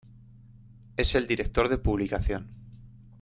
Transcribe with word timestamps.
Es 0.97 1.13
el 1.13 1.27
director 1.27 1.69
de 1.69 1.77
publicación. 1.77 2.47